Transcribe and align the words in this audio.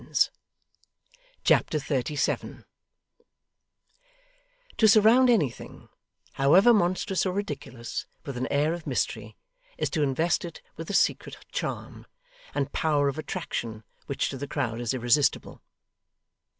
Chapter 1.43 1.77
37 1.77 2.65
To 4.77 4.87
surround 4.87 5.29
anything, 5.29 5.89
however 6.33 6.73
monstrous 6.73 7.23
or 7.23 7.31
ridiculous, 7.33 8.07
with 8.25 8.35
an 8.35 8.47
air 8.47 8.73
of 8.73 8.87
mystery, 8.87 9.37
is 9.77 9.91
to 9.91 10.01
invest 10.01 10.43
it 10.43 10.59
with 10.75 10.89
a 10.89 10.95
secret 10.95 11.37
charm, 11.51 12.07
and 12.55 12.73
power 12.73 13.09
of 13.09 13.19
attraction 13.19 13.83
which 14.07 14.29
to 14.29 14.37
the 14.39 14.47
crowd 14.47 14.81
is 14.81 14.95
irresistible. 14.95 15.61